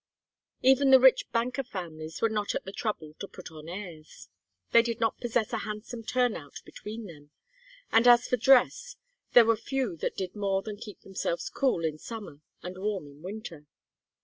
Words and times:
Even 0.63 0.89
the 0.89 0.99
rich 0.99 1.31
banker 1.31 1.61
families 1.61 2.23
were 2.23 2.29
not 2.29 2.55
at 2.55 2.63
the 2.65 2.71
trouble 2.71 3.13
to 3.19 3.27
put 3.27 3.51
on 3.51 3.69
airs. 3.69 4.29
They 4.71 4.81
did 4.81 4.99
not 4.99 5.19
possess 5.19 5.53
a 5.53 5.59
handsome 5.59 6.03
turnout 6.03 6.59
between 6.65 7.05
them, 7.05 7.29
and 7.91 8.07
as 8.07 8.27
for 8.27 8.37
dress 8.37 8.95
there 9.33 9.45
were 9.45 9.55
few 9.55 9.95
that 9.97 10.17
did 10.17 10.35
more 10.35 10.63
than 10.63 10.77
keep 10.77 11.01
themselves 11.01 11.51
cool 11.51 11.85
in 11.85 11.99
summer 11.99 12.41
and 12.63 12.79
warm 12.79 13.05
in 13.05 13.21
winter. 13.21 13.67